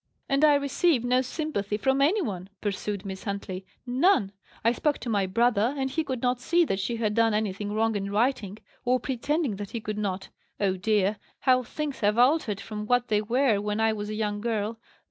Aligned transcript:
"And 0.27 0.43
I 0.43 0.55
receive 0.55 1.03
no 1.03 1.21
sympathy 1.21 1.77
from 1.77 2.01
any 2.01 2.23
one!" 2.23 2.49
pursued 2.59 3.05
Miss 3.05 3.25
Huntley. 3.25 3.67
"None! 3.85 4.31
I 4.63 4.71
spoke 4.71 4.97
to 4.97 5.11
my 5.11 5.27
brother, 5.27 5.75
and 5.77 5.91
he 5.91 6.03
could 6.03 6.23
not 6.23 6.39
see 6.41 6.65
that 6.65 6.79
she 6.79 6.95
had 6.95 7.13
done 7.13 7.35
anything 7.35 7.71
wrong 7.71 7.95
in 7.95 8.09
writing: 8.09 8.57
or 8.83 8.99
pretended 8.99 9.59
that 9.59 9.69
he 9.69 9.79
could 9.79 9.99
not. 9.99 10.29
Oh 10.59 10.75
dear! 10.75 11.17
how 11.41 11.61
things 11.61 11.99
have 11.99 12.17
altered 12.17 12.59
from 12.59 12.87
what 12.87 13.09
they 13.09 13.21
were 13.21 13.61
when 13.61 13.79
I 13.79 13.93
was 13.93 14.09
a 14.09 14.15
young 14.15 14.41
girl! 14.41 14.79